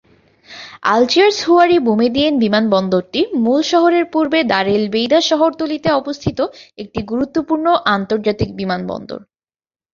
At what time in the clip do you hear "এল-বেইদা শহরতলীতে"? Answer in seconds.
4.69-5.89